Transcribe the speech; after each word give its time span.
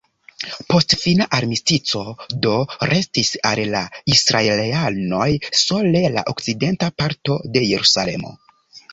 Post 0.73 0.93
fina 0.99 1.25
armistico 1.39 1.99
do 2.45 2.53
restis 2.91 3.29
al 3.49 3.61
la 3.73 3.81
israelanoj 4.13 5.27
sole 5.59 6.01
la 6.15 6.23
okcidenta 6.33 6.89
parto 7.03 7.37
de 7.57 7.63
Jerusalemo. 7.73 8.33